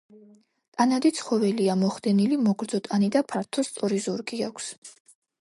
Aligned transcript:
ტანადი 0.77 1.11
ცხოველია, 1.19 1.75
მოხდენილი, 1.81 2.39
მოგრძო 2.47 2.81
ტანი 2.89 3.11
და 3.17 3.23
ფართო 3.35 3.67
სწორი 3.69 4.03
ზურგი 4.09 4.43
აქვს. 4.51 4.73